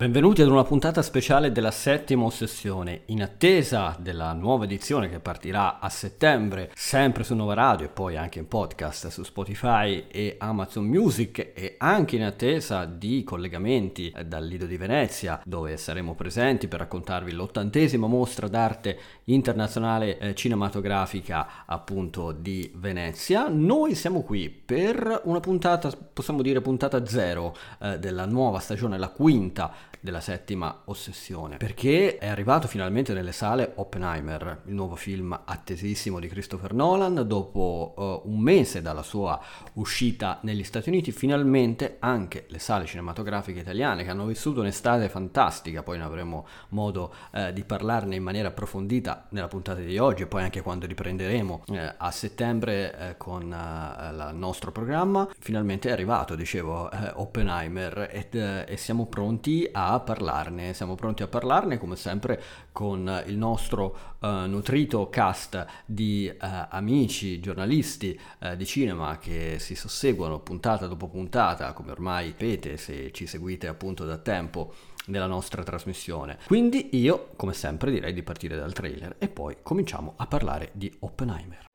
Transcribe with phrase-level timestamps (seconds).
[0.00, 5.78] Benvenuti ad una puntata speciale della settima ossessione, in attesa della nuova edizione che partirà
[5.78, 10.86] a settembre, sempre su Nuova Radio e poi anche in podcast su Spotify e Amazon
[10.86, 16.78] Music e anche in attesa di collegamenti dal Lido di Venezia dove saremo presenti per
[16.78, 23.48] raccontarvi l'ottantesima mostra d'arte internazionale eh, cinematografica appunto di Venezia.
[23.50, 29.10] Noi siamo qui per una puntata, possiamo dire puntata zero eh, della nuova stagione, la
[29.10, 36.20] quinta della settima ossessione, perché è arrivato finalmente nelle sale Oppenheimer, il nuovo film attesissimo
[36.20, 39.40] di Christopher Nolan, dopo uh, un mese dalla sua
[39.74, 45.82] uscita negli Stati Uniti, finalmente anche le sale cinematografiche italiane che hanno vissuto un'estate fantastica,
[45.82, 50.26] poi ne avremo modo uh, di parlarne in maniera approfondita nella puntata di oggi e
[50.26, 56.88] poi anche quando riprenderemo uh, a settembre con il nostro programma, finalmente è arrivato, dicevo,
[57.14, 60.74] Oppenheimer ed, e siamo pronti a parlarne.
[60.74, 67.40] Siamo pronti a parlarne come sempre con il nostro uh, nutrito cast di uh, amici,
[67.40, 73.26] giornalisti uh, di cinema che si susseguono puntata dopo puntata, come ormai sapete se ci
[73.26, 74.72] seguite appunto da tempo
[75.06, 76.38] nella nostra trasmissione.
[76.46, 80.92] Quindi io, come sempre, direi di partire dal trailer e poi cominciamo a parlare di
[81.00, 81.66] Oppenheimer.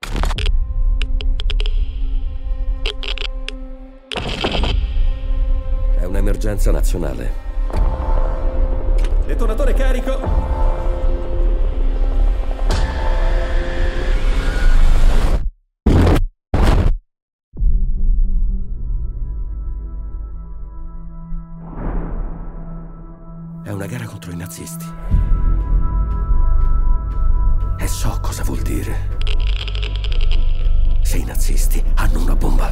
[5.97, 7.44] È un'emergenza nazionale.
[9.25, 10.19] Detonatore carico.
[23.63, 24.85] È una gara contro i nazisti.
[27.79, 29.17] E so cosa vuol dire.
[31.01, 32.71] Se i nazisti hanno una bomba.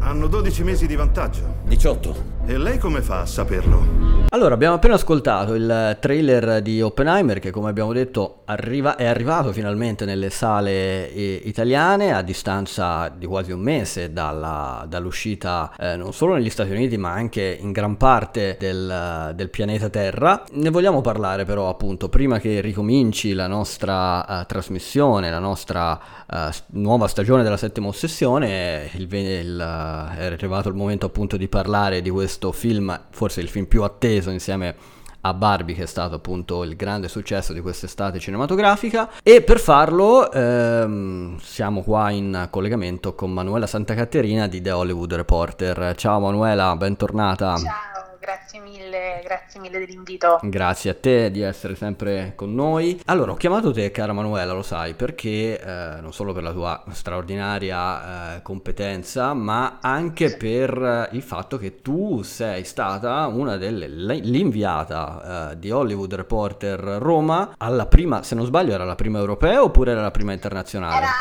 [0.00, 1.56] Hanno 12 mesi di vantaggio.
[1.64, 2.33] 18.
[2.46, 4.24] E lei come fa a saperlo?
[4.34, 9.52] Allora, abbiamo appena ascoltato il trailer di Oppenheimer che come abbiamo detto arriva, è arrivato
[9.52, 16.12] finalmente nelle sale eh, italiane a distanza di quasi un mese dalla, dall'uscita eh, non
[16.12, 20.42] solo negli Stati Uniti ma anche in gran parte del, del, pianeta Terra.
[20.54, 26.36] Ne vogliamo parlare però appunto prima che ricominci la nostra uh, trasmissione, la nostra uh,
[26.78, 32.02] nuova stagione della settima ossessione, il, il, uh, è arrivato il momento appunto di parlare
[32.02, 34.74] di questo questo film, forse il film più atteso insieme
[35.20, 40.30] a Barbie che è stato appunto il grande successo di quest'estate cinematografica e per farlo
[40.30, 45.94] ehm, siamo qua in collegamento con Manuela Santa Caterina di The Hollywood Reporter.
[45.96, 47.56] Ciao Manuela, bentornata.
[47.56, 47.83] Ciao
[49.34, 50.38] grazie mille dell'invito.
[50.42, 53.00] Grazie a te di essere sempre con noi.
[53.06, 56.82] Allora, ho chiamato te, cara Manuela, lo sai, perché eh, non solo per la tua
[56.90, 65.50] straordinaria eh, competenza, ma anche per il fatto che tu sei stata una delle l'inviata
[65.50, 69.92] eh, di Hollywood Reporter Roma alla prima, se non sbaglio, era la prima europea oppure
[69.92, 70.96] era la prima internazionale?
[70.96, 71.12] Era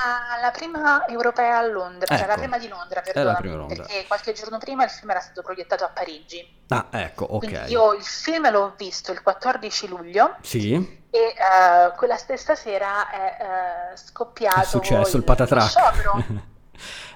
[0.42, 2.16] la prima europea a Londra, ecco.
[2.18, 2.42] cioè la ecco.
[2.42, 6.62] prima di Londra, perdona, perché qualche giorno prima il film era stato proiettato a Parigi.
[6.68, 7.40] Ah, ecco, ok.
[7.40, 10.36] Quindi io il film l'ho visto il 14 luglio.
[10.42, 11.02] Sì.
[11.10, 16.24] E uh, quella stessa sera è uh, scoppiato è successo il, il sciopero.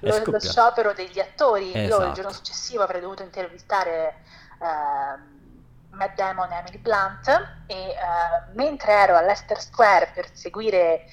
[0.01, 1.71] lo, lo, sciopero degli attori.
[1.73, 2.01] Esatto.
[2.01, 2.33] Io il giorno esatto.
[2.33, 4.21] successivo avrei dovuto intervistare
[4.59, 7.27] uh, Matt Damon e Emily Blunt
[7.65, 11.05] e uh, mentre ero all'Ester Square per seguire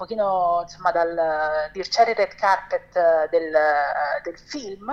[0.00, 4.90] pochino insomma dal dircere red carpet del, uh, del film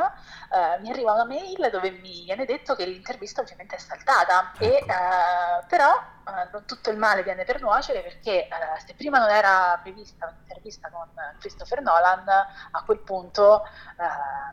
[0.81, 4.63] mi arriva una mail dove mi viene detto che l'intervista ovviamente è saltata ecco.
[4.63, 4.85] e
[5.67, 5.93] però
[6.51, 8.47] non tutto il male viene per nuocere perché
[8.85, 11.07] se prima non era prevista un'intervista con
[11.39, 13.63] Christopher Nolan a quel punto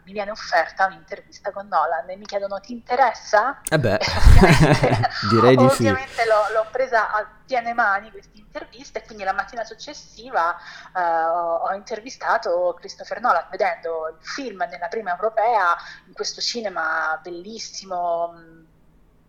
[0.04, 3.60] mi viene offerta un'intervista con Nolan e mi chiedono ti interessa?
[3.68, 3.98] Eh beh
[5.30, 5.86] Direi di sì.
[5.88, 10.56] Ovviamente l'ho, l'ho, presa a piene mani questa intervista e quindi la mattina successiva
[10.94, 18.62] uh, ho intervistato Christopher Nolan vedendo il film nella prima europea in questo cinema bellissimo.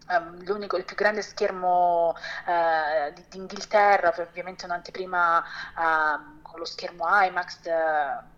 [0.07, 7.05] Um, l'unico, il più grande schermo uh, di, d'Inghilterra, ovviamente un'anteprima uh, con lo schermo
[7.07, 7.59] IMAX.
[7.65, 8.33] Uh,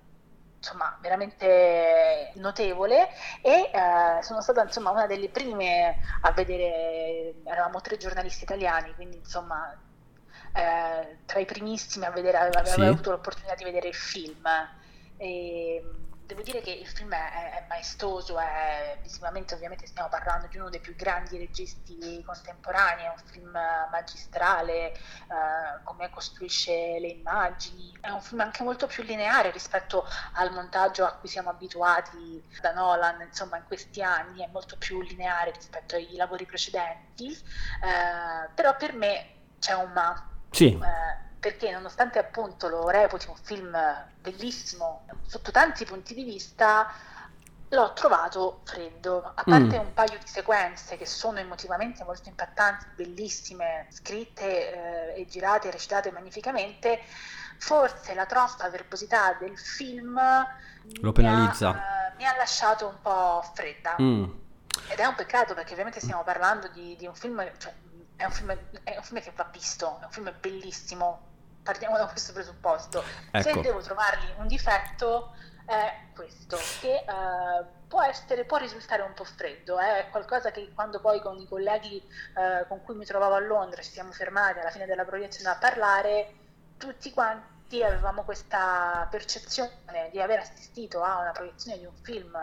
[0.58, 3.10] insomma, veramente notevole
[3.42, 9.18] e eh, sono stata insomma una delle prime a vedere, eravamo tre giornalisti italiani, quindi
[9.18, 9.72] insomma
[10.54, 12.82] eh, tra i primissimi a vedere, avevo sì.
[12.82, 14.46] avuto l'opportunità di vedere il film.
[15.18, 15.84] E,
[16.28, 20.70] devo dire che il film è, è, maestoso, è visivamente ovviamente stiamo parlando di uno
[20.70, 23.52] dei più grandi registi contemporanei, è un film
[23.90, 24.98] magistrale, eh,
[25.84, 31.14] come costruisce le immagini, è un film anche molto più lineare rispetto al montaggio a
[31.14, 36.14] cui siamo abituati da Nolan, insomma in questi anni è molto più lineare rispetto ai
[36.16, 40.30] lavori precedenti, eh, però per me c'è un ma.
[40.52, 40.74] Sì.
[40.74, 43.78] Eh, perché nonostante appunto lo reputi un film
[44.20, 46.92] bellissimo sotto tanti punti di vista,
[47.70, 49.82] l'ho trovato freddo, a parte mm.
[49.82, 55.72] un paio di sequenze che sono emotivamente molto impattanti, bellissime, scritte eh, e girate e
[55.72, 57.02] recitate magnificamente,
[57.58, 60.20] forse la troppa verbosità del film
[61.02, 61.72] lo penalizza.
[61.72, 63.96] Mi ha, uh, mi ha lasciato un po' fredda.
[64.02, 64.24] Mm.
[64.90, 67.74] Ed è un peccato perché ovviamente stiamo parlando di, di un film, cioè,
[68.16, 71.27] è un film, è un film che va visto, è un film bellissimo,
[71.68, 73.04] partiamo da questo presupposto.
[73.30, 73.50] Ecco.
[73.50, 75.36] Se devo trovargli un difetto
[75.66, 80.06] è questo, che uh, può, essere, può risultare un po' freddo, eh?
[80.06, 82.02] è qualcosa che quando poi con i colleghi
[82.36, 85.58] uh, con cui mi trovavo a Londra ci siamo fermati alla fine della proiezione a
[85.58, 86.34] parlare,
[86.78, 92.34] tutti quanti avevamo questa percezione di aver assistito a una proiezione di un film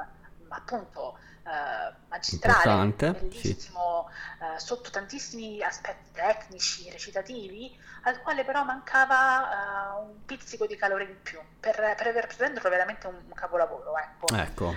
[0.49, 4.45] appunto eh, magistrale, bellissimo, sì.
[4.45, 11.05] eh, sotto tantissimi aspetti tecnici, recitativi, al quale però mancava uh, un pizzico di calore
[11.05, 13.93] in più per, per, per renderlo veramente un, un capolavoro.
[13.99, 14.35] Ecco.
[14.35, 14.77] ecco.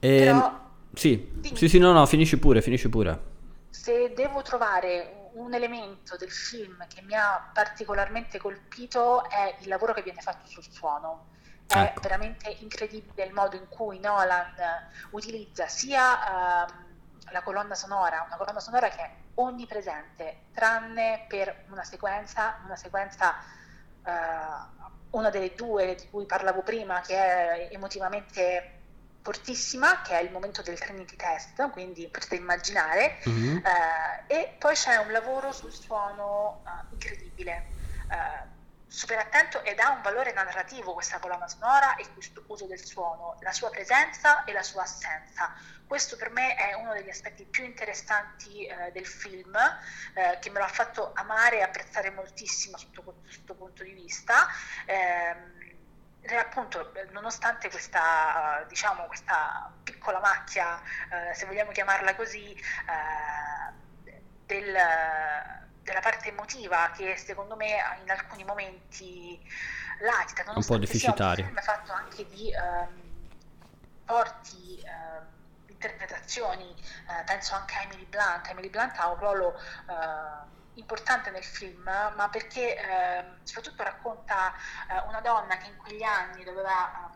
[0.00, 0.24] Eh, e...
[0.24, 0.60] Però,
[0.92, 1.40] sì.
[1.54, 3.28] sì, sì, no, no, finisci pure, finisci pure.
[3.70, 9.94] Se devo trovare un elemento del film che mi ha particolarmente colpito è il lavoro
[9.94, 11.38] che viene fatto sul suono
[11.78, 12.00] è ecco.
[12.00, 14.54] veramente incredibile il modo in cui Nolan
[15.10, 16.72] utilizza sia uh,
[17.30, 23.36] la colonna sonora, una colonna sonora che è onnipresente, tranne per una sequenza, una sequenza,
[24.04, 28.78] uh, una delle due di cui parlavo prima, che è emotivamente
[29.22, 33.56] fortissima, che è il momento del Trinity Test, quindi potete immaginare, mm-hmm.
[33.58, 37.78] uh, e poi c'è un lavoro sul suono incredibile
[38.90, 43.38] super attento ed ha un valore narrativo questa colonna sonora e questo uso del suono,
[43.40, 45.54] la sua presenza e la sua assenza.
[45.86, 49.56] Questo per me è uno degli aspetti più interessanti eh, del film,
[50.14, 54.48] eh, che me lo ha fatto amare e apprezzare moltissimo sotto questo punto di vista.
[54.86, 63.72] Eh, appunto, nonostante questa, diciamo, questa piccola macchia, eh, se vogliamo chiamarla così, eh,
[64.46, 64.76] del
[66.00, 69.38] della parte emotiva che secondo me in alcuni momenti
[70.00, 71.34] latita, un po' deficitaria.
[71.34, 73.28] Sia un film fatto anche di um,
[74.06, 76.74] forti uh, interpretazioni,
[77.06, 78.48] uh, penso anche a Emily Blunt.
[78.48, 79.48] Emily Blunt ha un ruolo
[79.86, 84.54] uh, importante nel film, ma perché ehm, soprattutto racconta
[85.08, 87.10] una donna che in quegli anni doveva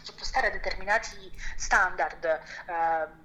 [0.00, 2.24] sottostare a determinati standard
[2.66, 3.23] ehm,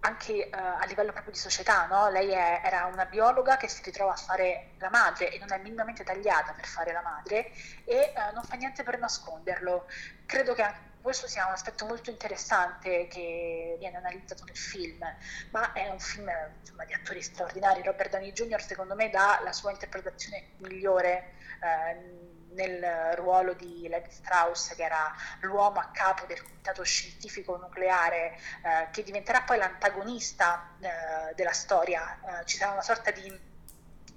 [0.00, 2.08] anche uh, a livello proprio di società, no?
[2.10, 5.58] lei è, era una biologa che si ritrova a fare la madre e non è
[5.58, 7.50] minimamente tagliata per fare la madre
[7.84, 9.86] e uh, non fa niente per nasconderlo.
[10.24, 15.04] Credo che anche questo sia un aspetto molto interessante che viene analizzato nel film,
[15.50, 16.28] ma è un film
[16.58, 17.82] insomma, di attori straordinari.
[17.82, 18.60] Robert Downey Jr.
[18.60, 21.34] secondo me dà la sua interpretazione migliore.
[21.60, 28.38] Uh, nel ruolo di Levi Strauss, che era l'uomo a capo del comitato scientifico nucleare,
[28.64, 32.40] eh, che diventerà poi l'antagonista eh, della storia.
[32.40, 33.54] Eh, ci sarà una sorta di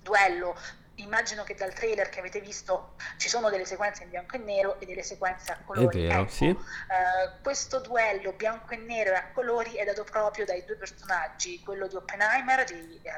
[0.02, 0.56] duello
[0.96, 4.80] immagino che dal trailer che avete visto ci sono delle sequenze in bianco e nero
[4.80, 6.06] e delle sequenze a colori.
[6.06, 6.50] È vero, ecco, sì.
[6.50, 11.62] eh, questo duello bianco e nero e a colori è dato proprio dai due personaggi,
[11.64, 13.12] quello di Oppenheimer, di eh,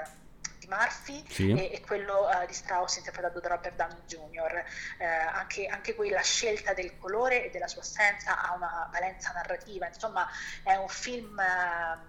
[0.72, 1.52] Murphy sì.
[1.52, 4.64] e, e, quello uh, di Strauss interpretato da Robert Downey Jr.
[5.00, 9.32] Uh, anche, anche qui la scelta del colore e della sua assenza ha una valenza
[9.32, 10.28] narrativa, insomma
[10.64, 12.00] è un film uh,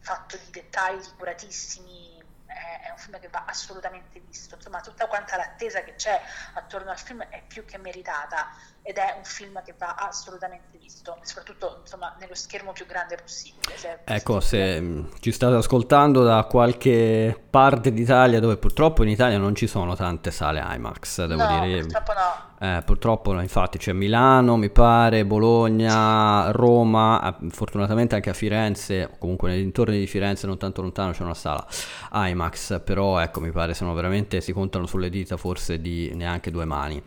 [0.00, 2.14] fatto di dettagli curatissimi
[2.46, 6.20] è, un film che va assolutamente visto, insomma tutta quanta l'attesa che c'è
[6.54, 8.48] attorno al film è più che meritata
[8.86, 13.76] ed è un film che va assolutamente visto, soprattutto insomma, nello schermo più grande possibile.
[13.76, 19.38] Se ecco, se mm, ci state ascoltando da qualche parte d'Italia dove purtroppo in Italia
[19.38, 21.80] non ci sono tante sale IMAX, devo no, dire.
[21.80, 22.54] Purtroppo no.
[22.58, 29.50] Eh, purtroppo infatti c'è Milano, mi pare, Bologna, Roma, eh, fortunatamente anche a Firenze, comunque
[29.50, 31.66] nei dintorni di Firenze non tanto lontano c'è una sala
[32.12, 36.64] IMAX, però ecco mi pare sono veramente, si contano sulle dita forse di neanche due
[36.64, 37.02] mani.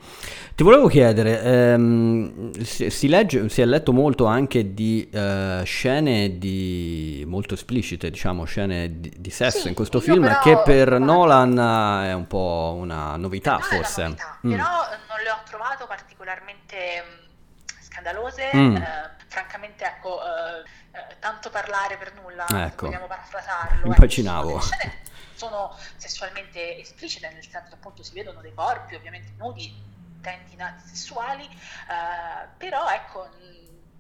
[0.54, 6.38] Ti volevo chiedere, ehm, si, si, legge, si è letto molto anche di eh, scene
[6.38, 11.00] di, molto esplicite, diciamo scene di, di sesso sì, in questo film però, che per
[11.00, 14.04] Nolan è un po' una novità forse.
[14.04, 14.52] Novità, mm.
[14.52, 18.52] Però non le ho trovato particolarmente mm, scandalose.
[18.56, 18.76] Mm.
[18.76, 22.88] Eh, francamente ecco, eh, eh, tanto parlare per nulla, ecco.
[22.88, 23.86] vogliamo parafrasarlo.
[23.86, 24.60] Immaginavo.
[24.60, 29.74] Ecco, sono sessualmente esplicite, nel senso che appunto si vedono dei corpi ovviamente nudi,
[30.20, 33.30] intenti sessuali, eh, però ecco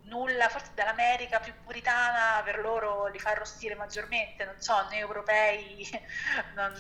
[0.04, 5.88] nulla, forse dall'America più puritana per loro li fa arrostire maggiormente, non so, noi europei,
[6.56, 6.74] non,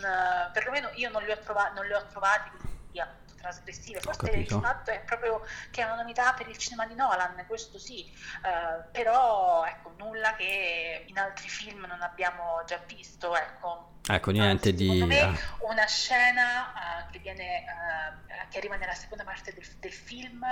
[0.51, 4.47] perlomeno io non li ho, trova- non li ho trovati così appunto, trasgressive, forse il
[4.49, 8.11] fatto è proprio che è una novità per il cinema di Nolan, questo sì,
[8.43, 13.97] eh, però ecco, nulla che in altri film non abbiamo già visto, ecco.
[14.11, 15.03] Ecco, niente Anzi, di...
[15.03, 20.43] Me una scena uh, che, viene, uh, che arriva nella seconda parte del, del film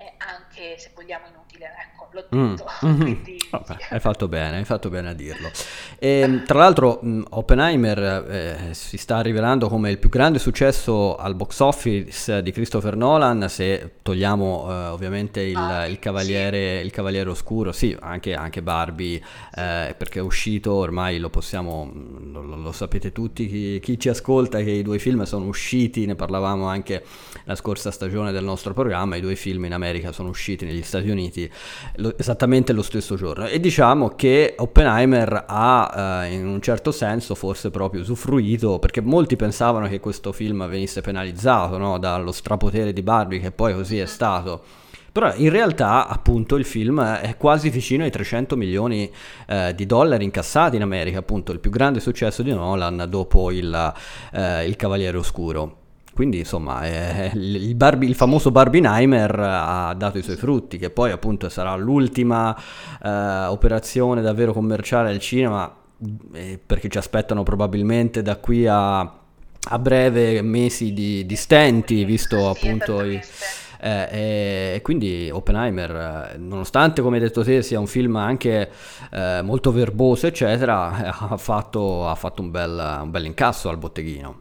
[0.00, 2.68] è anche, se vogliamo, inutile, ecco, l'ho mm, detto.
[2.80, 3.92] Mm, Quindi, vabbè, sì.
[3.92, 5.50] hai fatto bene, hai fatto bene a dirlo.
[5.98, 7.98] E, ehm, tra l'altro mh, Oppenheimer
[8.30, 13.46] eh, si sta rivelando come il più grande successo al box office di Christopher Nolan,
[13.50, 16.86] se togliamo eh, ovviamente il, ah, il, cavaliere, sì.
[16.86, 19.20] il, cavaliere, Oscuro, sì, anche, anche Barbie,
[19.54, 21.92] eh, perché è uscito, ormai lo possiamo,
[22.32, 26.14] lo, lo sapete tutti, chi, chi ci ascolta, che i due film sono usciti, ne
[26.14, 27.04] parlavamo anche
[27.44, 30.82] la scorsa stagione del nostro programma, i due film in America America sono usciti negli
[30.82, 31.50] Stati Uniti
[31.96, 37.34] lo, esattamente lo stesso giorno e diciamo che Oppenheimer ha eh, in un certo senso
[37.34, 41.98] forse proprio usufruito perché molti pensavano che questo film venisse penalizzato no?
[41.98, 44.62] dallo strapotere di Barbie che poi così è stato
[45.12, 49.10] però in realtà appunto il film è quasi vicino ai 300 milioni
[49.48, 53.92] eh, di dollari incassati in America, appunto il più grande successo di Nolan dopo il,
[54.32, 55.79] eh, il Cavaliere Oscuro.
[56.12, 61.10] Quindi insomma eh, il, Barbie, il, famoso Barbenheimer ha dato i suoi frutti, che poi
[61.10, 62.56] appunto sarà l'ultima
[63.02, 65.74] eh, operazione davvero commerciale al cinema,
[66.32, 72.48] eh, perché ci aspettano probabilmente da qui a, a breve mesi di, di stenti, visto
[72.48, 73.20] appunto i...
[73.82, 78.70] Eh, e quindi Oppenheimer, nonostante come hai detto te sia un film anche
[79.10, 84.36] eh, molto verboso, eccetera, ha fatto, ha fatto un, bel, un bel incasso al botteghino.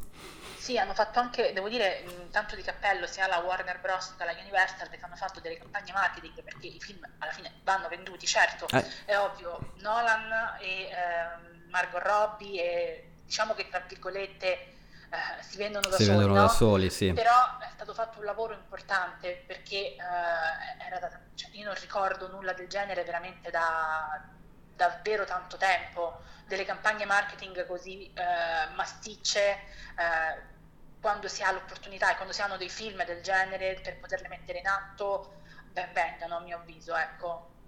[0.69, 4.13] Sì, hanno fatto anche, devo dire, tanto di cappello sia la Warner Bros.
[4.15, 7.87] che la Universal che hanno fatto delle campagne marketing perché i film alla fine vanno
[7.87, 8.85] venduti, certo, eh.
[9.05, 15.89] è ovvio, Nolan e eh, Margot Robbie e diciamo che tra virgolette eh, si vendono
[15.89, 16.41] da si soli, vendono no?
[16.45, 17.13] da soli sì.
[17.13, 22.53] però è stato fatto un lavoro importante perché eh, da, cioè, io non ricordo nulla
[22.53, 24.21] del genere veramente da
[24.79, 29.57] davvero tanto tempo, delle campagne marketing così eh, masticce,
[29.97, 30.57] eh,
[30.99, 34.59] quando si ha l'opportunità e quando si hanno dei film del genere per poterle mettere
[34.59, 35.41] in atto,
[35.71, 37.58] ben vengano a mio avviso, ecco.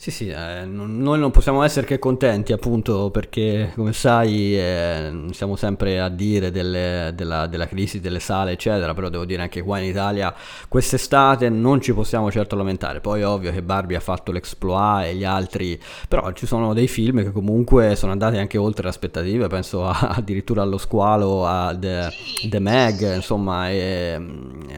[0.00, 5.56] Sì, sì, eh, noi non possiamo essere che contenti appunto perché come sai eh, siamo
[5.56, 9.78] sempre a dire delle, della, della, crisi delle sale eccetera, però devo dire anche qua
[9.78, 10.34] in Italia
[10.68, 15.16] quest'estate non ci possiamo certo lamentare, poi è ovvio che Barbie ha fatto l'exploit e
[15.16, 15.78] gli altri,
[16.08, 19.98] però ci sono dei film che comunque sono andati anche oltre le aspettative, penso a,
[20.16, 22.08] addirittura allo squalo, a The,
[22.48, 24.18] The Meg, insomma e,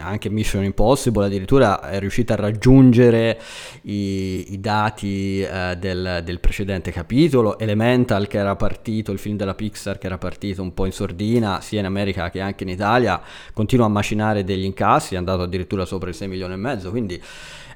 [0.02, 3.41] anche Mission Impossible addirittura è riuscita a raggiungere
[3.83, 5.11] i, i dati
[5.42, 10.19] eh, del, del, precedente capitolo, Elemental che era partito, il film della Pixar che era
[10.19, 13.21] partito un po' in sordina sia in America che anche in Italia,
[13.52, 17.23] continua a macinare degli incassi, è andato addirittura sopra i 6 milioni e mezzo, quindi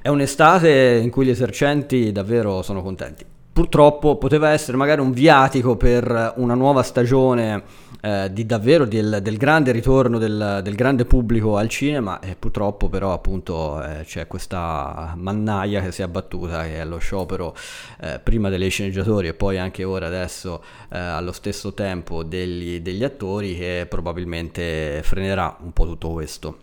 [0.00, 3.35] è un'estate in cui gli esercenti davvero sono contenti.
[3.56, 7.64] Purtroppo poteva essere magari un viatico per una nuova stagione
[8.02, 12.90] eh, di davvero del, del grande ritorno del, del, grande pubblico al cinema e purtroppo
[12.90, 17.56] però appunto eh, c'è questa mannaia che si è abbattuta che è lo sciopero
[18.02, 23.04] eh, prima dei sceneggiatori e poi anche ora adesso eh, allo stesso tempo degli, degli
[23.04, 26.58] attori che probabilmente frenerà un po' tutto questo.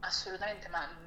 [0.00, 0.97] Assolutamente, ma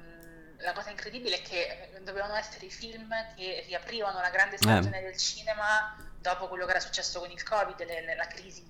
[0.62, 5.02] la cosa incredibile è che dovevano essere i film che riaprivano la grande stagione eh.
[5.02, 8.64] del cinema dopo quello che era successo con il Covid, le, la crisi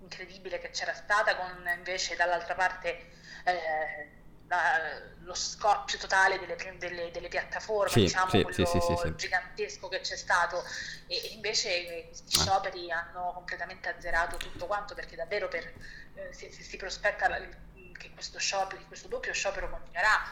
[0.00, 3.10] incredibile che c'era stata, con invece dall'altra parte
[3.44, 9.88] eh, la, lo scoppio totale delle, delle, delle piattaforme, sì, diciamo, sì, quello sì, gigantesco
[9.88, 10.62] che c'è stato.
[11.06, 12.42] E, e invece questi ah.
[12.42, 15.72] scioperi hanno completamente azzerato tutto quanto, perché davvero per,
[16.14, 17.38] eh, se, se, si prospetta la,
[17.96, 20.22] che questo sciopero, questo doppio sciopero continuerà,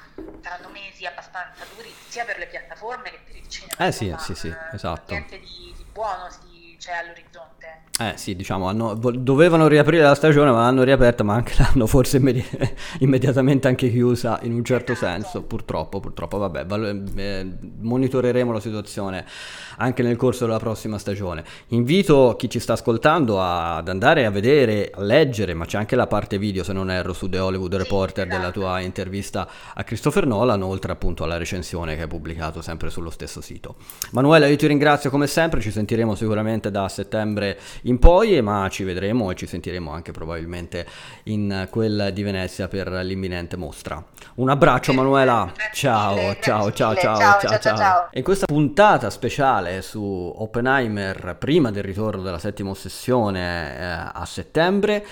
[0.42, 3.86] saranno mesi abbastanza duri sia per le piattaforme che per il cinema.
[3.86, 5.12] Eh sì, sì, sì, esatto.
[5.12, 6.38] Niente di, di buono si
[6.82, 7.82] c'è all'orizzonte.
[8.00, 12.16] Eh sì, diciamo, hanno, dovevano riaprire la stagione, ma l'hanno riaperta, ma anche l'hanno forse
[12.16, 12.44] immedi-
[12.98, 15.12] immediatamente anche chiusa in un certo esatto.
[15.12, 17.46] senso, purtroppo, purtroppo, vabbè, val- eh,
[17.80, 19.24] monitoreremo la situazione
[19.76, 21.44] anche nel corso della prossima stagione.
[21.68, 25.94] Invito chi ci sta ascoltando a, ad andare a vedere, a leggere, ma c'è anche
[25.94, 28.40] la parte video, se non erro, su The Hollywood Reporter sì, esatto.
[28.40, 33.10] della tua intervista a Christopher Nolan, oltre appunto alla recensione che hai pubblicato sempre sullo
[33.10, 33.76] stesso sito.
[34.10, 38.82] Manuela, io ti ringrazio come sempre, ci sentiremo sicuramente da settembre in poi, ma ci
[38.82, 40.84] vedremo e ci sentiremo anche probabilmente
[41.24, 44.04] in quella di Venezia per l'imminente mostra.
[44.34, 48.08] Un abbraccio Manuela, ciao, ciao, ciao, ciao, ciao, ciao.
[48.10, 54.24] E in questa puntata speciale su Oppenheimer, prima del ritorno della settima ossessione eh, a
[54.24, 55.04] settembre,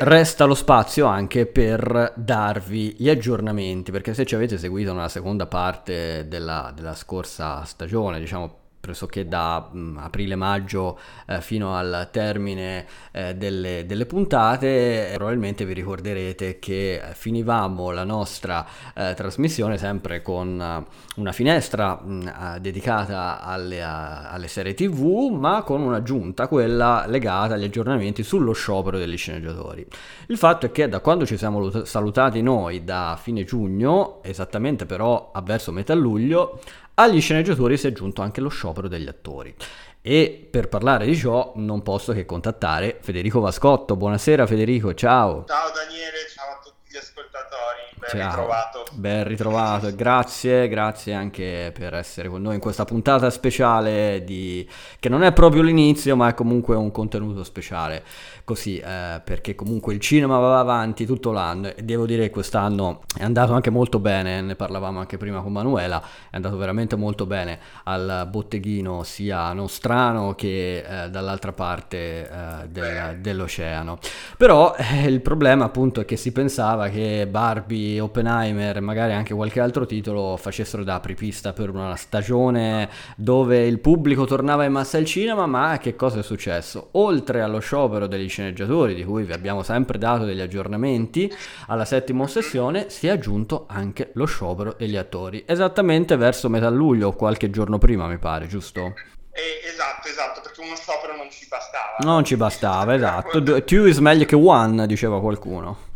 [0.00, 5.46] resta lo spazio anche per darvi gli aggiornamenti, perché se ci avete seguito nella seconda
[5.46, 13.34] parte della, della scorsa stagione, diciamo pressoché da mm, aprile-maggio eh, fino al termine eh,
[13.34, 21.20] delle, delle, puntate, probabilmente vi ricorderete che finivamo la nostra eh, trasmissione sempre con uh,
[21.20, 27.54] una finestra mh, mm, dedicata alle, a, alle, serie tv, ma con un'aggiunta, quella legata
[27.54, 29.86] agli aggiornamenti sullo sciopero degli sceneggiatori.
[30.28, 35.32] Il fatto è che da quando ci siamo salutati noi da fine giugno, esattamente però
[35.42, 36.60] verso metà luglio,
[37.00, 39.54] agli sceneggiatori si è aggiunto anche lo sciopero degli attori.
[40.02, 43.96] E per parlare di ciò non posso che contattare Federico Vascotto.
[43.96, 45.44] Buonasera Federico, ciao.
[45.46, 48.28] Ciao Daniele, ciao a tutti gli ascoltatori, ben ciao.
[48.28, 48.84] ritrovato.
[48.92, 54.68] Ben ritrovato grazie, grazie anche per essere con noi in questa puntata speciale di...
[54.98, 58.04] che non è proprio l'inizio ma è comunque un contenuto speciale
[58.48, 63.00] così, eh, perché comunque il cinema va avanti tutto l'anno e devo dire che quest'anno
[63.14, 66.00] è andato anche molto bene, ne parlavamo anche prima con Manuela,
[66.30, 73.18] è andato veramente molto bene al botteghino sia nostrano che eh, dall'altra parte eh, del,
[73.20, 73.98] dell'oceano.
[74.38, 79.34] Però eh, il problema appunto è che si pensava che Barbie, Oppenheimer e magari anche
[79.34, 84.98] qualche altro titolo facessero da apripista per una stagione dove il pubblico tornava in massa
[84.98, 86.88] al cinema, ma che cosa è successo?
[86.92, 91.32] Oltre allo sciopero degli sceneggiatori, di cui vi abbiamo sempre dato degli aggiornamenti,
[91.68, 97.12] alla settima sessione si è aggiunto anche lo sciopero degli attori, esattamente verso metà luglio,
[97.12, 98.94] qualche giorno prima mi pare, giusto?
[99.38, 101.96] Eh, esatto, esatto, perché uno sciopero non ci bastava.
[102.00, 103.62] Non ci bastava, esatto.
[103.64, 105.87] Two is meglio che one, diceva qualcuno.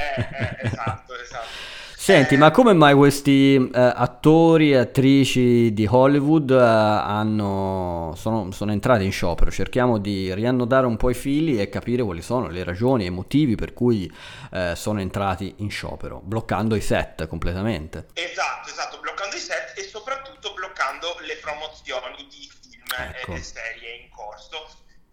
[0.00, 1.78] Eh, eh, esatto, esatto.
[2.00, 8.72] Senti, ma come mai questi eh, attori e attrici di Hollywood eh, hanno, sono, sono,
[8.72, 9.50] entrati in sciopero?
[9.50, 13.10] Cerchiamo di riannodare un po' i fili e capire quali sono le ragioni e i
[13.10, 14.10] motivi per cui
[14.50, 18.06] eh, sono entrati in sciopero, bloccando i set completamente.
[18.14, 23.34] Esatto, esatto, bloccando i set e soprattutto bloccando le promozioni di film ecco.
[23.34, 24.66] e serie in corso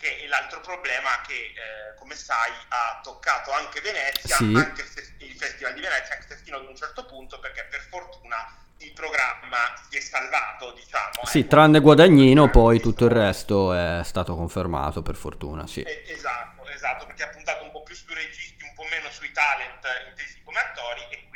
[0.08, 4.54] che è l'altro problema che, eh, come sai, ha toccato anche Venezia, sì.
[4.56, 7.82] anche se, il Festival di Venezia, anche se fino ad un certo punto, perché per
[7.90, 11.26] fortuna il programma si è salvato, diciamo.
[11.26, 11.50] Sì, ecco.
[11.50, 15.82] tranne Guadagnino, poi tutto il resto è stato confermato, per fortuna, sì.
[15.82, 19.32] Eh, esatto, esatto, perché ha puntato un po' più sui registi, un po' meno sui
[19.32, 21.28] talent intesi come attori e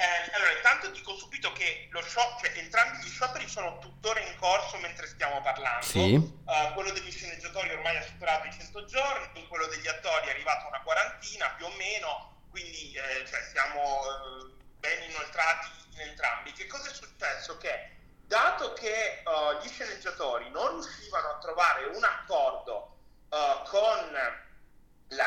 [0.00, 0.52] eh, allora,
[1.20, 5.84] subito che lo shock, cioè, entrambi gli scioperi sono tuttora in corso mentre stiamo parlando.
[5.84, 6.14] Sì.
[6.14, 10.64] Uh, quello degli sceneggiatori ormai ha superato i 100 giorni, quello degli attori è arrivato
[10.64, 16.52] a una quarantina più o meno, quindi eh, cioè, siamo eh, ben inoltrati in entrambi.
[16.52, 17.58] Che cosa è successo?
[17.58, 22.96] Che dato che uh, gli sceneggiatori non riuscivano a trovare un accordo
[23.28, 24.16] uh, con
[25.08, 25.26] la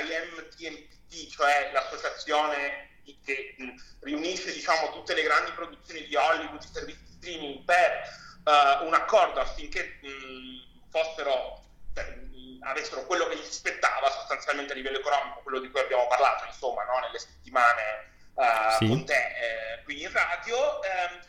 [0.00, 2.93] IMTMT, cioè l'associazione
[3.24, 3.54] che
[4.00, 8.02] riunisce diciamo, tutte le grandi produzioni di Hollywood, i servizi streaming per
[8.44, 11.64] uh, un accordo affinché mh, fossero,
[11.94, 16.06] cioè, mh, avessero quello che gli spettava sostanzialmente a livello economico, quello di cui abbiamo
[16.06, 17.00] parlato insomma no?
[17.00, 18.88] nelle settimane uh, sì.
[18.88, 20.82] con te eh, qui in radio.
[20.82, 21.20] Ehm,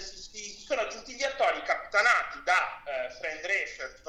[0.00, 4.00] si, si, sono aggiunti gli attori capitanati da eh, Fran Drescher,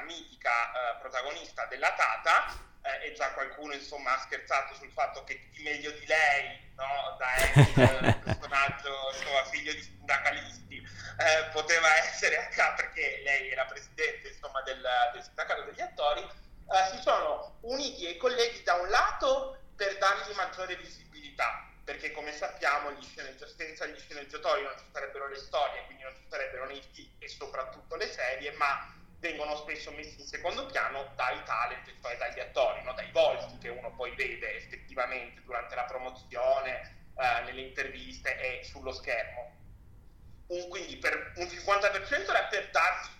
[0.00, 5.22] la mitica eh, protagonista della Tata, eh, e già qualcuno insomma ha scherzato sul fatto
[5.24, 7.72] che chi meglio di lei, no, da ex
[8.24, 14.82] personaggio insomma, figlio di sindacalisti, eh, poteva essere H perché lei la presidente insomma, del,
[15.12, 20.34] del, sindacato degli attori, eh, si sono uniti ai colleghi da un lato per dargli
[20.34, 26.02] maggiore visibilità, perché come sappiamo gli senza gli sceneggiatori non ci sarebbero le storie, quindi
[26.04, 30.66] non ci sarebbero nei film e soprattutto le serie, ma vengono spesso messi in secondo
[30.66, 32.92] piano dai talent, cioè dagli attori, no?
[32.94, 38.92] dai volti che uno poi vede effettivamente durante la promozione, eh, nelle interviste e sullo
[38.92, 39.58] schermo.
[40.48, 43.10] Un, quindi per un 50% era per darsi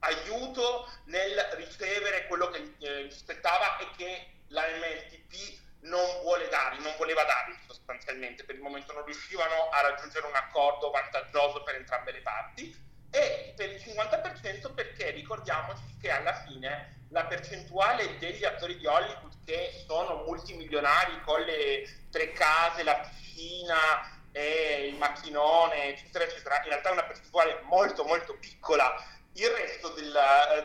[0.00, 6.94] aiuto nel ricevere quello che eh, aspettava e che la MLTP non vuole dare, non
[6.98, 12.12] voleva dare sostanzialmente, per il momento non riuscivano a raggiungere un accordo vantaggioso per entrambe
[12.12, 18.76] le parti e per il 50% perché ricordiamoci che alla fine la percentuale degli attori
[18.76, 26.24] di Hollywood che sono multimilionari con le tre case, la piscina e il macchinone, eccetera,
[26.24, 28.94] eccetera, in realtà è una percentuale molto molto piccola.
[29.32, 30.12] Il resto del,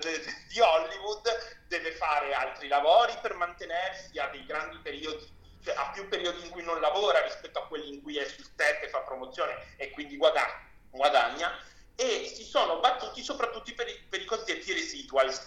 [0.02, 5.34] de, di Hollywood deve fare altri lavori per mantenersi a dei grandi periodi
[5.64, 8.46] cioè ha più periodi in cui non lavora rispetto a quelli in cui è sul
[8.56, 10.62] set e fa promozione e quindi guadagna,
[10.92, 11.52] guadagna
[11.96, 15.44] e si sono battuti soprattutto per i, per i cosiddetti residuals,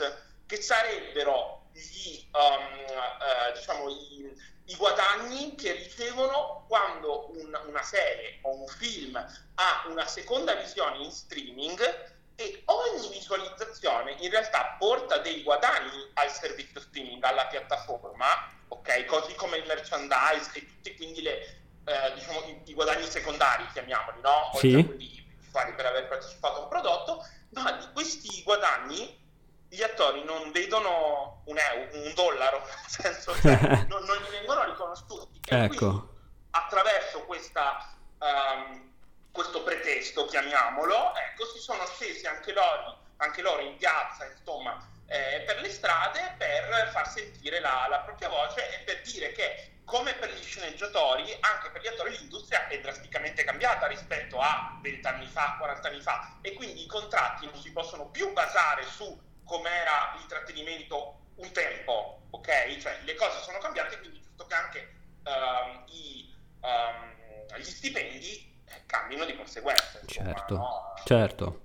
[0.46, 4.32] che sarebbero gli, um, uh, diciamo, i,
[4.64, 11.04] i, guadagni che ricevono quando un, una serie o un film ha una seconda visione
[11.04, 18.26] in streaming e ogni visualizzazione in realtà porta dei guadagni al servizio streaming, alla piattaforma,
[18.68, 19.04] ok?
[19.04, 24.20] Così come il merchandise e tutti quindi le, eh, diciamo, i, i, guadagni secondari, chiamiamoli,
[24.22, 24.50] no?
[24.54, 25.17] Oltre sì.
[25.50, 29.26] Fare per aver partecipato a un prodotto, ma di questi guadagni
[29.68, 32.58] gli attori non vedono un, euro, un dollaro,
[33.02, 33.56] nel senso che
[33.88, 35.40] non, non, gli vengono riconosciuti.
[35.48, 35.76] E ecco.
[35.76, 36.16] quindi
[36.50, 38.92] attraverso questa, um,
[39.30, 45.42] questo pretesto, chiamiamolo, ecco, si sono scesi anche loro, anche loro in piazza, insomma, eh,
[45.46, 50.12] per le strade per far sentire la, la propria voce e per dire che come
[50.12, 55.26] per gli sceneggiatori, anche per gli attori l'industria è drasticamente cambiata rispetto a 20 anni
[55.26, 60.14] fa, 40 anni fa e quindi i contratti non si possono più basare su com'era
[60.18, 62.76] l'intrattenimento un tempo, ok?
[62.76, 64.92] Cioè le cose sono cambiate, quindi giusto che anche
[65.24, 70.00] um, i, um, gli stipendi eh, cambino di conseguenza.
[70.02, 70.94] Insomma, certo, no?
[71.06, 71.60] certo.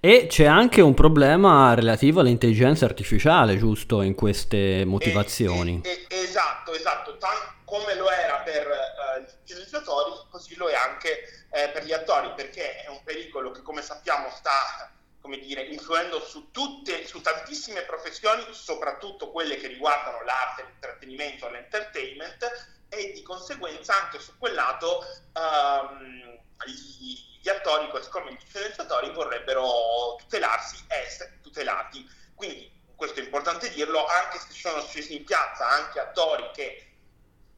[0.00, 5.82] E c'è anche un problema relativo all'intelligenza artificiale, giusto, in queste motivazioni.
[5.84, 7.16] E, e, esatto, esatto.
[7.18, 11.92] Tan- come lo era per uh, gli utilizzatori, così lo è anche eh, per gli
[11.92, 17.20] attori, perché è un pericolo che, come sappiamo, sta come dire, influendo su, tutte, su
[17.20, 24.54] tantissime professioni, soprattutto quelle che riguardano l'arte, l'intrattenimento, l'entertainment, e di conseguenza anche su quel
[24.54, 25.04] lato
[25.34, 32.04] um, gli, gli attori, così come gli sceneggiatori, vorrebbero tutelarsi e essere tutelati.
[32.34, 36.89] Quindi, questo è importante dirlo, anche se sono scesi in piazza anche attori che,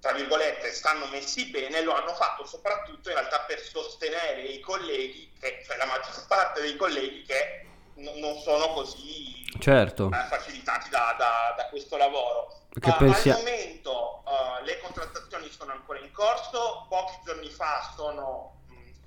[0.02, 5.32] tra virgolette, stanno messi bene, lo hanno fatto soprattutto in realtà per sostenere i colleghi,
[5.38, 10.10] che, cioè la maggior parte dei colleghi che n- non sono così certo.
[10.12, 12.62] eh, facilitati da, da, da, questo lavoro.
[12.74, 13.30] Uh, pensi...
[13.30, 18.58] Al momento uh, le contrattazioni sono ancora in corso, pochi giorni fa sono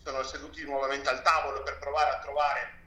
[0.01, 2.83] sono seduti nuovamente al tavolo per provare a trovare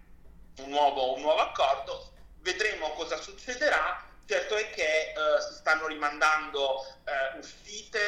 [0.60, 2.12] un nuovo, un nuovo accordo.
[2.38, 4.07] Vedremo cosa succederà.
[4.28, 7.98] Certo è che eh, si stanno rimandando eh, uscite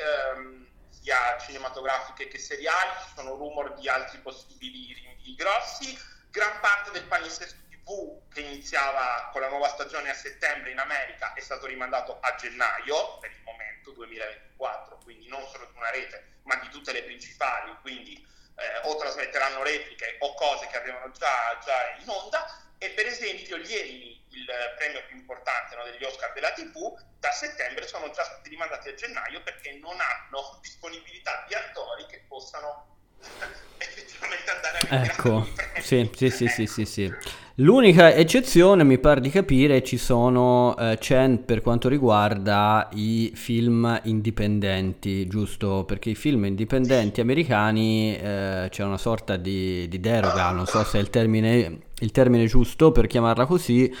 [0.00, 5.96] ehm, sia cinematografiche che seriali, ci sono rumor di altri possibili rinvii grossi.
[6.30, 11.32] Gran parte del palinsesto TV che iniziava con la nuova stagione a settembre in America
[11.34, 16.40] è stato rimandato a gennaio per il momento 2024, quindi non solo di una rete
[16.42, 18.14] ma di tutte le principali, quindi
[18.56, 23.58] eh, o trasmetteranno repliche o cose che avevano già, già in onda e per esempio
[23.58, 28.24] gli Emmy, il premio più importante no, degli Oscar della TV, da settembre sono già
[28.24, 32.96] stati rimandati a gennaio perché non hanno disponibilità di attori che possano
[33.78, 35.48] effettivamente andare a Ecco,
[35.80, 37.14] sì, sì, sì, sì, sì, sì.
[37.60, 44.00] L'unica eccezione, mi pare di capire, ci sono, eh, c'è per quanto riguarda i film
[44.04, 45.82] indipendenti, giusto?
[45.84, 50.98] Perché i film indipendenti americani eh, c'è una sorta di, di, deroga, non so se
[50.98, 53.92] è il termine, il termine giusto per chiamarla così,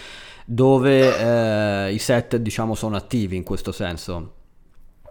[0.44, 4.34] dove eh, i set diciamo sono attivi in questo senso.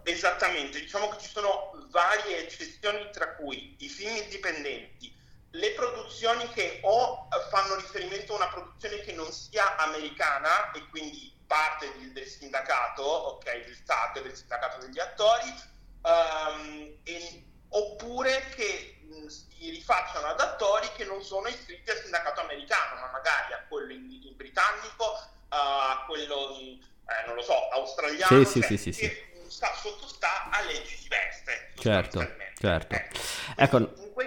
[0.03, 5.11] Esattamente, diciamo che ci sono varie eccezioni tra cui i film indipendenti,
[5.57, 11.35] le produzioni che o fanno riferimento a una produzione che non sia americana e quindi
[11.45, 15.53] parte del, del sindacato, ok, del SAG, del sindacato degli attori,
[16.01, 22.41] um, e, oppure che mh, si rifacciano ad attori che non sono iscritti al sindacato
[22.41, 27.41] americano, ma magari a quello in, in britannico, uh, a quello, in, eh, non lo
[27.41, 31.71] so, australiano, sì, cioè, sì, sì, sì, sta, sottostà a leggi diverse.
[31.79, 32.19] Certo,
[32.59, 32.95] certo.
[32.95, 33.09] Eh,
[33.55, 33.77] ecco.
[33.77, 34.05] In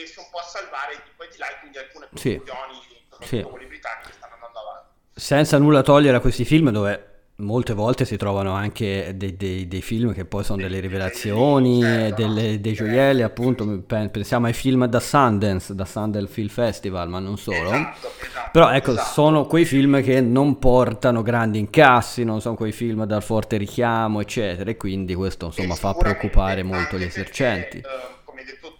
[0.00, 2.74] riesce un po' a salvare di poi di là quindi alcune produzioni,
[3.20, 3.26] sì.
[3.26, 3.42] sì.
[3.42, 4.88] quelli britannici stanno andando avanti.
[5.14, 7.10] Senza nulla togliere a questi film dove
[7.40, 11.80] molte volte si trovano anche dei, dei, dei, film che poi sono delle rivelazioni,
[12.14, 17.36] delle, dei gioielli, appunto, pensiamo ai film da Sundance, da Sundance Film Festival, ma non
[17.38, 17.72] solo.
[17.72, 19.12] Esatto, esatto, Però ecco, esatto.
[19.12, 24.20] sono quei film che non portano grandi incassi, non sono quei film dal forte richiamo,
[24.20, 27.80] eccetera, e quindi questo insomma fa preoccupare molto gli esercenti.
[27.80, 28.76] Perché, uh, come detto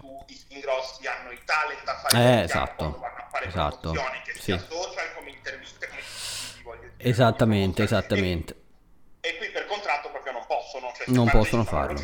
[0.60, 4.66] grossi hanno i talent a fare eh, esatto, vanno a fare esatto, che sia sì.
[4.68, 8.56] social come interviste come Esattamente, esattamente.
[9.20, 10.92] E, e, qui per contratto proprio non possono.
[10.94, 12.00] Cioè non possono farlo.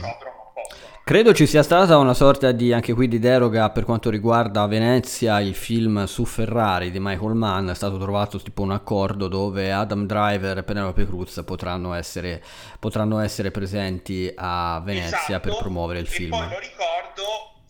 [1.04, 5.38] Credo ci sia stata una sorta di, anche qui, di deroga per quanto riguarda Venezia,
[5.38, 10.04] il film su Ferrari di Michael Mann, è stato trovato tipo un accordo dove Adam
[10.04, 12.42] Driver e Penelope Cruz potranno essere,
[12.80, 15.48] potranno essere presenti a Venezia esatto.
[15.48, 16.30] per promuovere il film.
[16.30, 17.22] Poi lo ricordo,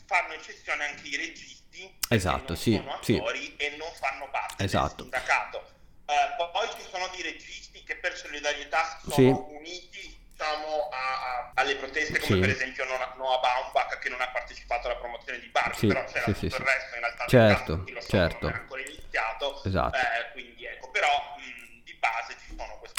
[0.06, 3.16] fanno eccezione anche i registi esatto, sì, sì.
[3.56, 5.02] e non fanno parte esatto.
[5.02, 5.74] del sindacato.
[6.06, 9.54] Uh, poi ci sono dei registi che per solidarietà sono sì.
[9.54, 12.40] uniti diciamo, a, a, alle proteste, come sì.
[12.40, 16.24] per esempio Noah Baumbach che non ha partecipato alla promozione di Barbie, sì, però c'era
[16.24, 18.38] tutto il resto in realtà certo, certo.
[18.40, 19.96] non era ancora iniziato, esatto.
[19.96, 22.45] eh, quindi ecco, però mh, di base ci sono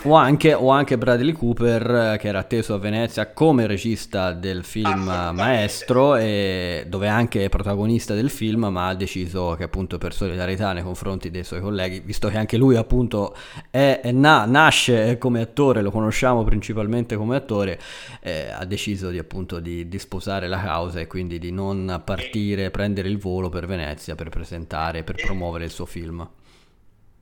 [0.03, 4.63] o anche, o anche, Bradley Cooper eh, che era atteso a Venezia come regista del
[4.63, 10.13] film Maestro e dove anche è protagonista del film ma ha deciso che appunto per
[10.13, 13.35] solidarietà nei confronti dei suoi colleghi visto che anche lui appunto
[13.71, 17.79] è, è na- nasce come attore lo conosciamo principalmente come attore
[18.21, 22.69] eh, ha deciso di appunto di, di, sposare la causa e quindi di non partire
[22.69, 26.29] prendere il volo per Venezia per presentare per promuovere il suo film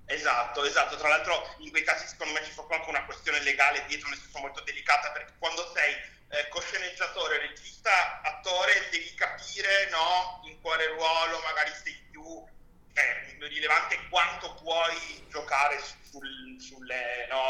[0.05, 0.95] Esatto, esatto.
[0.97, 4.19] Tra l'altro in quei casi secondo me ci fu anche una questione legale dietro, nel
[4.19, 5.93] senso molto delicata, perché quando sei
[6.29, 12.43] eh, cosceneggiatore, regista, attore, devi capire no, in quale ruolo magari sei più
[12.93, 17.41] eh, rilevante quanto puoi giocare sul, sulle no,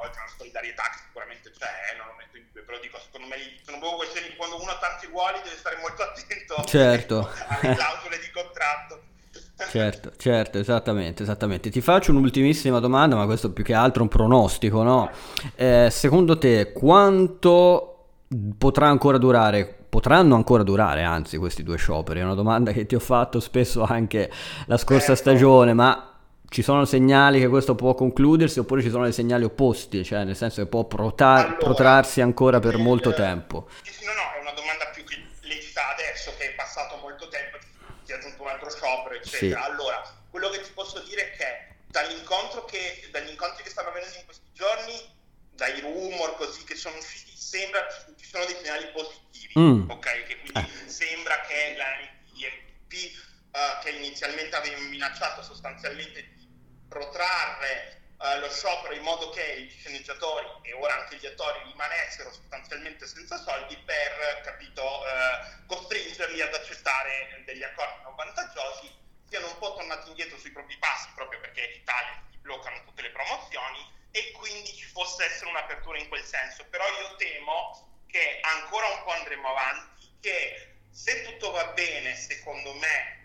[0.00, 3.36] oltre alla solidarietà che sicuramente c'è, non lo metto in dubbio, però dico secondo me
[3.64, 7.32] sono proprio questioni quando uno ha tanti ruoli deve stare molto attento certo.
[7.46, 9.10] alle clausole di contratto.
[9.56, 11.70] Certo, certo, esattamente, esattamente.
[11.70, 15.10] Ti faccio un'ultimissima domanda, ma questo più che altro un pronostico, no?
[15.54, 18.06] Eh, secondo te quanto
[18.58, 22.20] potrà ancora durare, potranno ancora durare, anzi, questi due scioperi?
[22.20, 24.30] È una domanda che ti ho fatto spesso anche
[24.66, 25.20] la scorsa certo.
[25.20, 26.12] stagione, ma
[26.48, 30.36] ci sono segnali che questo può concludersi oppure ci sono dei segnali opposti, cioè nel
[30.36, 33.68] senso che può protar- allora, protrarsi ancora per molto tempo?
[34.04, 35.16] No, no, è una domanda più che
[35.48, 37.56] lecita adesso che è passato molto tempo
[38.12, 39.62] si è aggiunto un altro sciopero, eccetera.
[39.62, 39.70] Sì.
[39.70, 41.70] Allora, quello che ti posso dire è che
[42.66, 45.20] che, dagli incontri che stanno avvenendo in questi giorni,
[45.50, 49.90] dai rumor così che sono usciti, sembra ci sono dei segnali positivi, mm.
[49.90, 50.24] ok?
[50.24, 50.88] Che quindi eh.
[50.88, 51.86] sembra che la
[52.32, 52.92] NTP,
[53.52, 56.48] uh, eh, che inizialmente aveva minacciato sostanzialmente di
[56.88, 62.32] protrarre uh, lo sciopero in modo che gli sceneggiatori e ora anche gli attori rimanessero
[62.32, 68.90] sostanzialmente senza soldi per, capito, uh, costringerli ad accettare degli accordi non vantaggiosi,
[69.28, 74.00] siano un po' tornati indietro sui propri passi proprio perché l'Italia bloccano tutte le promozioni
[74.10, 76.64] e quindi ci fosse essere un'apertura in quel senso.
[76.66, 82.74] Però io temo che ancora un po' andremo avanti, che se tutto va bene, secondo
[82.74, 83.21] me,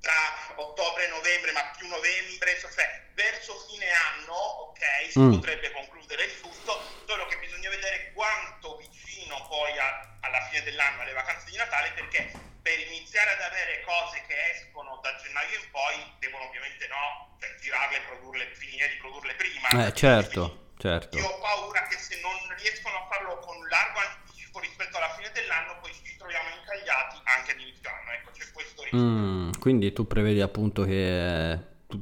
[0.00, 5.32] tra ottobre e novembre, ma più novembre, cioè verso fine anno, ok, si mm.
[5.32, 11.02] potrebbe concludere il tutto, solo che bisogna vedere quanto vicino poi a, alla fine dell'anno,
[11.02, 12.30] alle vacanze di Natale, perché
[12.62, 17.54] per iniziare ad avere cose che escono da gennaio in poi, devono ovviamente no, cioè,
[17.60, 19.86] girarle, produrle, finire di produrle prima.
[19.86, 21.16] Eh, certo, certo.
[21.16, 25.30] Io ho paura che se non riescono a farlo con largo anticipo rispetto alla fine
[25.32, 28.98] dell'anno, poi ci troviamo incagliati anche ad inizio anno, ecco, c'è questo rischio.
[28.98, 31.58] Mm, quindi tu prevedi appunto che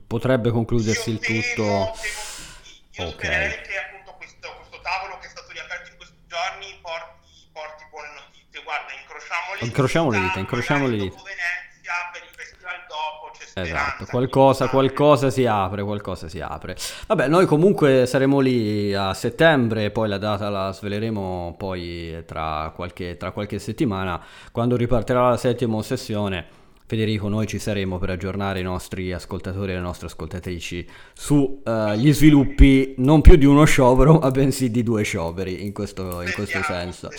[0.07, 1.63] potrebbe concludersi io il temo, tutto.
[1.65, 3.17] Temo, io okay.
[3.17, 7.83] spererei che appunto questo, questo, tavolo che è stato riaperto in questi giorni porti, porti
[7.91, 8.63] buone notizie.
[8.63, 10.23] Guarda, incrociamo le incrociamo dita.
[10.23, 11.17] Le dita incrociamo le dita.
[11.27, 13.75] Venezia, per il festival dopo c'è speranza.
[13.75, 16.77] Esatto, qualcosa, qualcosa si apre, qualcosa si apre.
[17.09, 23.17] Vabbè, noi comunque saremo lì a settembre, poi la data la sveleremo poi tra qualche,
[23.17, 28.63] tra qualche settimana, quando ripartirà la settima sessione Federico, noi ci saremo per aggiornare i
[28.63, 34.31] nostri ascoltatori e le nostre ascoltatrici sugli uh, sviluppi non più di uno sciopero, ma
[34.31, 37.11] bensì di due scioperi in questo, in questo senso.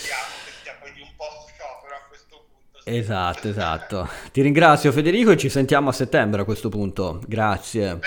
[2.84, 4.08] Esatto, esatto.
[4.32, 7.20] Ti ringrazio Federico e ci sentiamo a settembre a questo punto.
[7.26, 7.98] Grazie.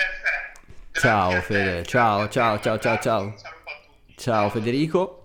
[0.90, 3.34] Ciao Fede, ciao, ciao, ciao, ciao, ciao.
[4.16, 5.21] Ciao Federico.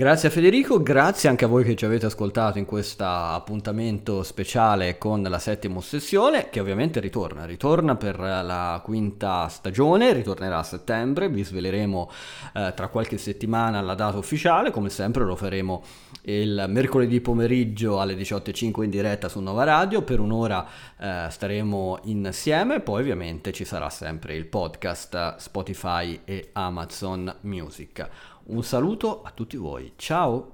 [0.00, 4.96] Grazie a Federico, grazie anche a voi che ci avete ascoltato in questo appuntamento speciale
[4.96, 11.28] con la settima ossessione, che ovviamente ritorna, ritorna per la quinta stagione, ritornerà a settembre,
[11.28, 12.10] vi sveleremo
[12.54, 15.82] eh, tra qualche settimana la data ufficiale, come sempre lo faremo
[16.22, 20.66] il mercoledì pomeriggio alle 18.05 in diretta su Nova Radio, per un'ora
[20.98, 28.08] eh, staremo insieme, poi ovviamente ci sarà sempre il podcast Spotify e Amazon Music.
[28.50, 30.48] Un saluto a tutti voi, ciao!